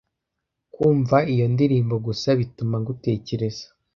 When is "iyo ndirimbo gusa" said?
1.33-2.27